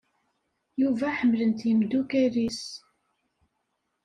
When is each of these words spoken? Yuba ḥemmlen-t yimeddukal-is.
Yuba 0.81 1.07
ḥemmlen-t 1.17 1.61
yimeddukal-is. 1.67 2.63